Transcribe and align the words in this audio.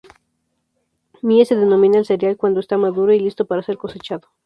Mies 1.21 1.49
se 1.49 1.55
denomina 1.55 1.99
al 1.99 2.07
cereal 2.07 2.35
cuando 2.35 2.59
está 2.59 2.75
maduro 2.75 3.13
y 3.13 3.19
listo 3.19 3.45
para 3.45 3.61
ser 3.61 3.77
cosechado. 3.77 4.29